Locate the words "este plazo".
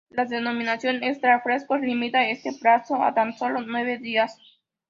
2.27-3.03